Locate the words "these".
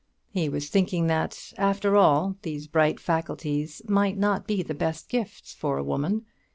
2.41-2.65